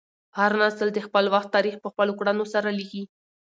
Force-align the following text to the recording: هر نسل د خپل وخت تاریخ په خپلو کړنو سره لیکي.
هر 0.37 0.51
نسل 0.61 0.87
د 0.93 0.99
خپل 1.07 1.25
وخت 1.33 1.49
تاریخ 1.55 1.75
په 1.81 1.87
خپلو 1.93 2.17
کړنو 2.19 2.45
سره 2.53 2.69
لیکي. 2.79 3.03